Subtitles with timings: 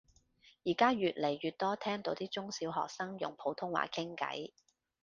[0.65, 4.49] 而家越嚟越多聽到啲中小學生用普通話傾偈